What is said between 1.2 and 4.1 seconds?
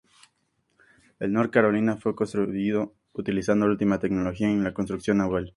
"North Carolina" fue construido utilizando la última